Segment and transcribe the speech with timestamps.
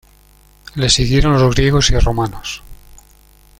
[0.75, 2.63] Les siguieron los griegos y romanos.